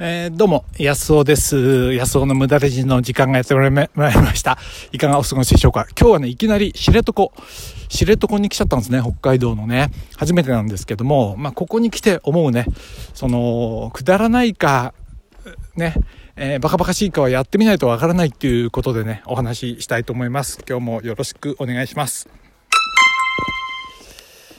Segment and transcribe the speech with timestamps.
[0.00, 1.92] えー、どうも、安尾です。
[1.92, 4.56] 安尾の無駄レジの時間がやってまいました。
[4.92, 5.88] いかがお過ごしでしょうか？
[5.98, 7.32] 今日はね、いきなり知床、
[7.88, 9.90] 知床に来ちゃったんですね、北海道のね。
[10.16, 12.66] 初めてなんですけども、まあ、ここに来て思うね、
[13.12, 14.94] その、くだらないか、
[15.74, 15.94] ね、
[16.36, 20.60] えー、バカバカしいかはやってみないとわからないっていうことでね、お話ししたいと思います。
[20.68, 22.28] 今日もよろしくお願いします。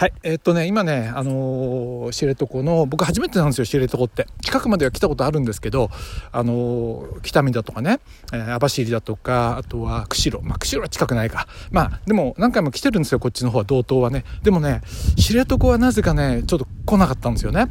[0.00, 0.14] はい。
[0.22, 4.26] えー、っとね、今ね、あのー、知床の、僕初めてなんですよ、知床って。
[4.40, 5.90] 近くまでは来たことあるんですけど、
[6.32, 8.00] あのー、北見だとかね、
[8.32, 10.42] えー、網走だとか、あとは釧路。
[10.42, 11.46] まあ、釧路は近くないか。
[11.70, 14.24] まあ、でも何回も来てるんですよ、こっちの方は、道東はね。
[14.42, 14.80] でもね、
[15.18, 17.66] 知床はなぜかね、ちょっと来なかったんですよね。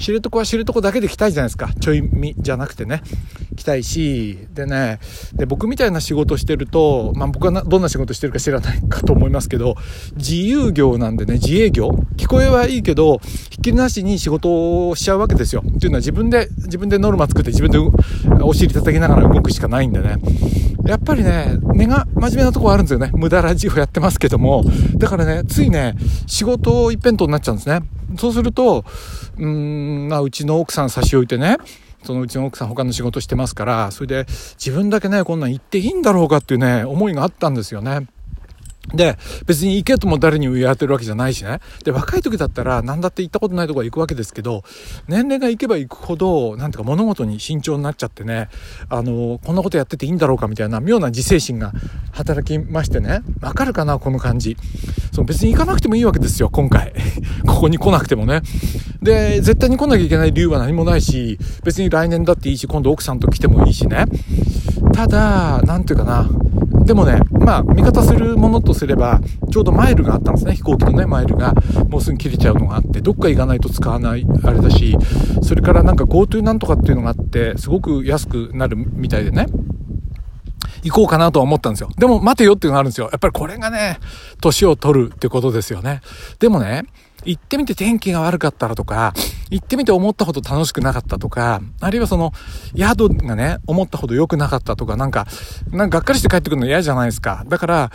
[0.00, 1.70] 知床は知床だけで来たいじゃないですか。
[1.78, 3.02] ちょいみじゃなくてね。
[3.54, 4.98] 来たいし、でね、
[5.34, 9.76] で、僕みたいな仕事してると、まあ僕はどんな仕事してるか知らないかと思いますけど、
[10.16, 15.62] 自由業なんでね、自営業聞こえはいいけど、ひっきりなしに仕事をしちゃうわけですよ。
[15.66, 17.78] っていうのは自分で、自分でノルマ作って自分で
[18.42, 20.16] お尻叩きながら動くしかないんでね。
[20.86, 23.10] やっぱりね、根が真面目なとこあるんですよね。
[23.12, 24.64] 無駄ラジオやってますけども。
[24.96, 25.94] だからね、ついね、
[26.26, 27.82] 仕事一辺倒になっちゃうんですね。
[28.18, 28.84] そうすると、
[29.38, 31.56] うーん、まあ、うちの奥さん差し置いてね、
[32.04, 34.26] そのうちの奥さん他の仕事してますから、それで
[34.58, 38.06] 自分だけね、こんなん行っていいんだろうかっていうね、思いがあったんですよね。
[38.94, 39.16] で、
[39.46, 41.60] 別に行けとも誰に言われてるわけじゃないしね。
[41.84, 44.64] で、若い時だったら何だって行ったことないとこ行くわけですけど、
[45.06, 48.48] 年齢が行けば行くほど、なんてか物事に慎重になっちゃってね、
[48.88, 51.72] あの、こんなことやってていいんだろうかみたいな妙な自制心が
[52.20, 53.22] 働きましてね。
[53.40, 54.56] わかるかなこの感じ。
[55.12, 56.92] そう、別に行かなくてもいいわけですよ、今回。
[57.46, 58.42] ここに来なくてもね。
[59.02, 64.04] で、絶対に来なきゃいけない理由は何もないし、別に来年だっていいし、今度奥さんと来てもいいしね。
[64.92, 66.28] ただ、なんていうかな。
[66.84, 70.54] でもね、まあ、味方するものとすれば、ちょうどマイルがあったんですね。
[70.54, 71.54] 飛行機のね、マイルが
[71.88, 74.96] もうすぐ切れちゃうのがあって、どっか行かないと使わない、あれだし、
[75.42, 79.46] それからなんか GoTo なんとかっていうのがあって、すごく安くなるみたいでね。
[80.82, 81.90] 行こうかなとは思ったんですよ。
[81.98, 83.08] でも待てよっていうのがあるんですよ。
[83.10, 83.98] やっぱりこれがね、
[84.40, 86.00] 年を取るってことですよね。
[86.38, 86.84] でもね、
[87.24, 89.12] 行ってみて天気が悪かったらとか、
[89.50, 92.32] 行ってみて思ったほど楽しくなかったとか、あるいはその、
[92.76, 95.26] 宿がね、思ったほど良くなかったとか、なんか、
[95.70, 97.44] なんかがっかりして帰ってくるの嫌じゃないですか。
[97.48, 97.90] だから、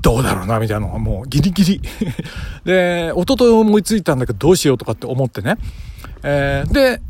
[0.00, 1.80] どうだろうな、みたいなのがもうギリギリ。
[2.64, 5.56] で、一昨日思いついたんだけどどうしようとかって思ってね。
[6.22, 7.00] えー、で、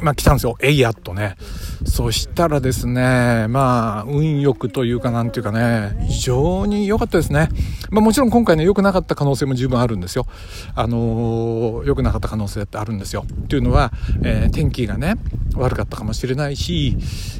[0.00, 0.56] まあ来たんですよ。
[0.60, 1.36] えいやっとね。
[1.84, 7.48] そしたらですね、まあ、運よくというかなんていうかね、非常に良かったですね。
[7.90, 10.26] まあもちろん今回ね、良くなかった可能性も十分あるんですよ。
[10.74, 13.24] あのー、良くなかった可能性ってあるんですよ。
[13.30, 13.92] っていうのは、
[14.22, 15.16] えー、天気がね、
[15.54, 16.96] 悪かったかもしれないし、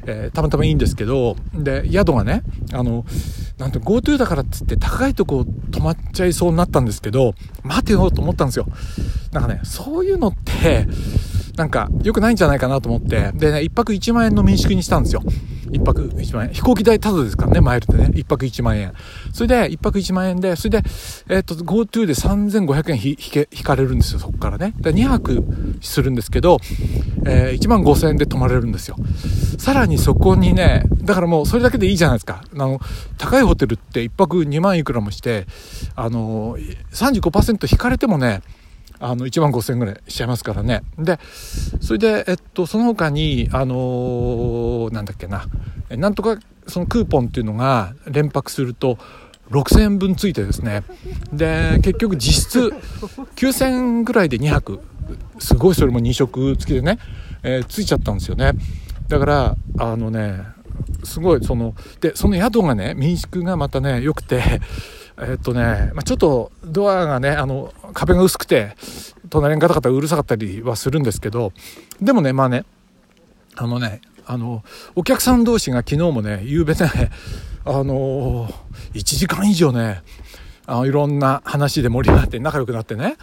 [0.06, 2.42] えー、たまたまいいんですけど、で、宿がね、
[2.72, 3.04] あの、
[3.58, 8.66] なんて GoTo だからっつって高いとこ泊まっちゃいそうになったんですけど、待てよと思ったんですよ。
[9.32, 10.86] なんかね、そういうのって、
[11.56, 15.22] なんか良くないんじゃないかなと思って、でね、一泊1万円の民宿にしたんですよ。
[15.72, 16.52] 一泊1万円。
[16.52, 18.10] 飛行機代ただですからね、マイルでね。
[18.14, 18.92] 一泊1万円。
[19.32, 20.88] それで、一泊1万円で、それで、
[21.28, 24.74] えっ、ー、と、GoTo で3500円引け、引かれるんですよ、そこからね。
[24.78, 25.44] で、2泊
[25.80, 26.58] するんですけど、
[27.26, 28.96] えー、1万5000円で泊まれるんですよ。
[29.58, 32.42] さらにそこにね、だからもうそれだけでいいじゃないですか。
[32.54, 32.80] あの、
[33.18, 35.46] 高いホテルって一泊2万いくらもして、
[35.94, 38.42] あのー、35%引かれてもね、
[38.98, 40.82] あの、1万5千円ぐらいしちゃいますからね。
[40.98, 41.18] で、
[41.80, 45.46] それで、えっと、その他に、あのー、なんだっけな、
[45.90, 48.98] なんとか、そのクーポンっていうのが連泊すると、
[49.50, 50.82] 6000円分ついてですね。
[51.32, 52.72] で、結局実質
[53.36, 54.80] 9000円ぐらいで2泊。
[55.38, 56.98] すごいそれも2食付きでね、
[57.44, 58.52] えー、ついちゃったんですよね。
[59.08, 60.40] だから、あのね、
[61.04, 64.60] すごいその、で、その宿がね、民宿がまたね、良くて、
[65.18, 68.76] えっとね、まあ、ちょっとドアがね、あの、壁が薄くて、
[69.30, 71.52] 隣にガタガタうるさかったりはするんですけど、
[72.00, 72.64] でもね、まあね、
[73.54, 74.62] あのね、あの、
[74.94, 77.10] お客さん同士が昨日もね、夕べね、
[77.64, 78.48] あの、
[78.94, 80.02] 1時間以上ね、
[80.68, 83.16] あのいろんな話で盛り上がって仲良くなってね、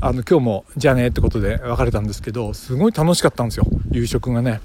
[0.00, 4.60] あの、今日もじゃあねってことで別れたんですけど、すごい楽しかったんですよ、夕食がね。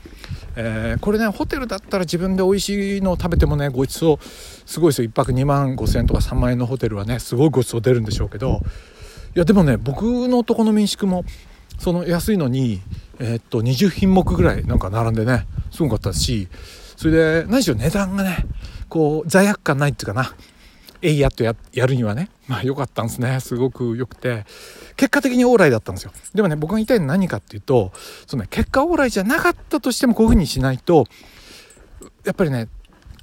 [0.55, 4.25] えー、これねホテルだったら自分で美味しいのを食べてもねごちそう
[4.65, 5.09] すごいですよ。
[5.09, 8.61] 1泊2万5千円とか3万円のホテルはねすごいごちそう出るんでしょうけど。
[9.35, 11.25] いやでもね僕のとこの民宿も
[11.79, 12.81] その安いのに、
[13.19, 16.47] えー、っと20品目ぐらいなんか並んでねすごかったし
[16.95, 18.45] それで何しろ値段がね
[18.89, 20.35] こう罪悪感ないっていうかな。
[21.03, 21.53] えいやっとや
[21.85, 22.29] るにはね。
[22.47, 23.41] まあ良かったんですね。
[23.41, 24.45] すごく良くて。
[24.95, 26.13] 結果的にオーライだったんですよ。
[26.33, 27.91] でもね僕が言いたいのは何かっていうと
[28.25, 31.05] その、ね、結果オーライじゃなかったとしてもこういう風にしないと
[32.23, 32.69] やっぱりね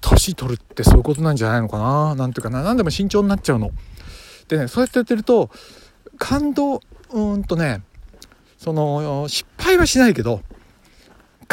[0.02, 2.14] 年取るってそういうことなんじゃないのかな。
[2.16, 2.62] なんていうかな。
[2.62, 3.70] 何でも慎重になっちゃうの。
[4.48, 5.48] でねそうやってやってると
[6.18, 7.82] 感動うんとね
[8.58, 10.42] その失敗はしないけど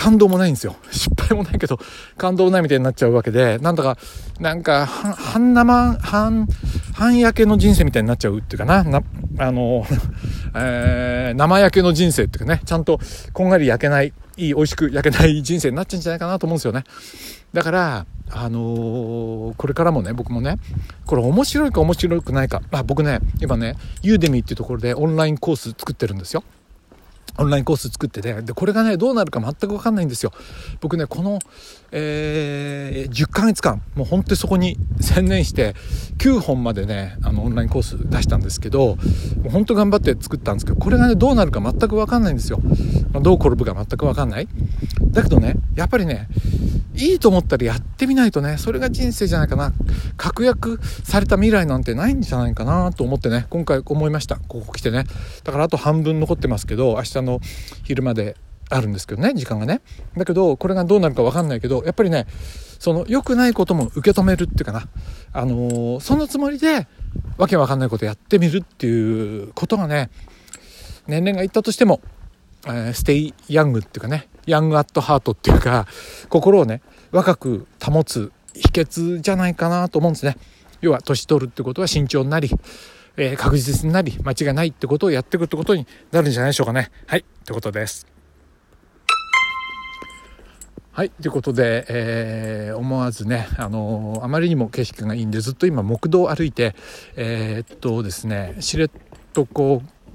[0.07, 0.77] 感動もないんですよ。
[0.89, 1.77] 失敗もないけど、
[2.15, 3.98] 感動もないみたいになっちゃうわけで、なんだか、
[4.39, 6.48] なんか、半生、半、
[6.94, 9.04] 半焼けの人生みたいになっちゃうっていうかな、な、
[9.38, 9.86] あの、
[10.56, 13.01] えー、生焼けの人生っていうかね、ちゃんと
[13.33, 16.86] こんがり焼けない、いい、美味しく焼けない人生になっちゃうんじゃないかなと思うんですよね。
[17.51, 20.56] だから、あのー、これからもね、僕もね、
[21.06, 22.62] これ面白いか面白くないか。
[22.71, 26.45] あ僕ね、今ね、ユーデミーっていうところでオンラインコース作ってるんですよ。
[27.37, 30.31] オンラインコース作ってて、で、これがね、どうなるか全くわかんないんですよ。
[30.81, 31.39] 僕ね、この、
[31.91, 35.75] えー、10ヶ月間、もう本当にそこに 専念して、
[36.17, 38.97] 9本までね、あの、オンラインコース出したんですけど、
[39.41, 42.59] もう本当頑張って作ったんですけど、これがね、どうなるか全くわかんないんですよ。
[43.13, 44.47] まあ、どう転ぶか全くわかんない。
[45.11, 46.27] だけどね、やっぱりね、
[46.97, 49.73] いいと思ったらやってみないとね、それが人生じゃないかな。
[50.17, 54.38] 確約された未来なんてないんじゃないかなと思ってね、今回思いました。
[54.47, 55.03] ここ来てね。
[55.44, 57.39] だからあと半分残ってますけど、明日の
[57.83, 58.35] 昼まで
[58.69, 59.81] あるんですけどね、時間がね。
[60.17, 62.25] だけど、これがどうなるかわかんないけど、やっぱりね、
[62.79, 64.88] その良くないことも受け止めるっていうかな。
[65.33, 66.88] あのー、そのつもりで、
[67.38, 70.09] わけわかんないことやってみるっていうことがね、
[71.07, 72.01] 年齢がいったとしても、
[72.65, 75.88] えー、ステイヤングっていうかね、ヤングアットハートっていうか、
[76.30, 76.81] 心をね、
[77.12, 80.38] 若く保つ秘訣じゃないかなと思うんですね。
[80.81, 82.50] 要は、年取るってことは慎重になり、
[83.18, 86.92] えー、確実になり、間違いないってことをやっていくってことになるんじゃないでしょうかね。
[87.07, 88.06] はい、ってことです。
[90.98, 91.12] はい。
[91.12, 96.75] ということで、えー、思わずね、あのー、あまりにも景色がいいんで、ずっと今、木道を歩いて、
[97.15, 98.92] えー、っとですね、知床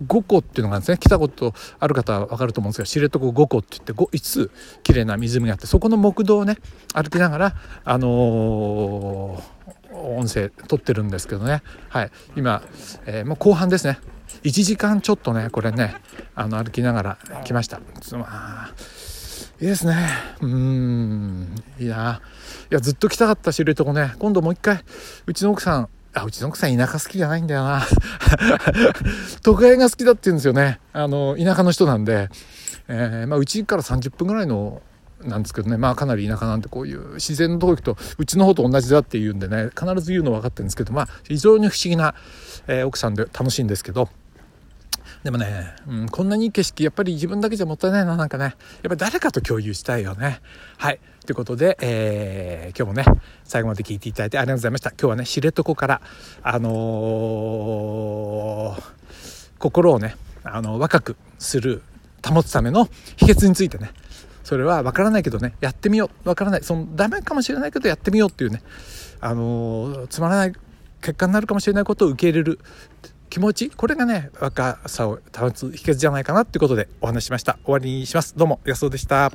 [0.06, 4.50] 五湖っていうのがですね来たことある方は分かると思うんですが知床五湖って言って5つ
[4.82, 6.56] 綺麗な湖があってそこの木道をね
[6.94, 7.54] 歩きながら
[7.84, 9.62] あのー、
[9.92, 11.62] 音声撮ってるんですけどね。
[11.88, 12.10] はい。
[12.36, 12.62] 今、
[13.06, 13.98] えー、もう後半ですね。
[14.44, 15.94] 1時間ちょっとねこれね
[16.34, 17.80] あの歩きながら来ました。
[18.12, 18.72] まあ
[19.60, 20.08] いいですね。
[20.40, 21.54] うん。
[21.78, 22.20] いや
[22.70, 24.14] いやずっと来たかった知床ね。
[24.18, 24.82] 今度もう一回
[25.26, 27.82] うちの奥さんあ、うちの奥さん田舎好きじゃないんだよな。
[29.42, 30.80] 都会が好きだって言うんですよね。
[30.92, 32.28] あの、田舎の人なんで、
[32.88, 34.82] えー、まあ、うちから30分ぐらいの
[35.24, 42.14] なんですけどね、まあかなり田舎なんてこういう自然のとこ行くとうちの方と同じだって言うんでね、必ず言うの分かってるんですけど、まあ非常に不思議な、
[42.66, 44.08] えー、奥さんで楽しいんですけど、
[45.22, 48.44] でもね、うん、こんなにいい景色、やっぱり自分だけじゃもったいないな、なんかね。
[48.44, 50.40] やっぱり誰かと共有したいよね。
[50.78, 51.00] はい。
[51.24, 54.90] ということで、えー、今日もね、最後まで聞いていただいてありがとうございました。
[54.90, 56.00] 今日はね、知床から、
[56.42, 58.82] あのー、
[59.58, 61.82] 心をね、あの、若くする、
[62.24, 63.92] 保つための秘訣についてね、
[64.42, 66.24] それは分からないけどね、やってみよう。
[66.24, 66.64] 分からない。
[66.64, 68.62] その、ダメかもしれないけどやってみようっていうね、
[69.20, 70.52] あのー、つまらない
[71.00, 72.58] 結果になるかもしれないことを受け入れる。
[73.32, 77.58] 気持ちこれがね若さを保つ秘訣じゃないかなっていうことでお話ししました。
[77.64, 78.36] 終わりにします。
[78.36, 79.32] どうも安尾でした。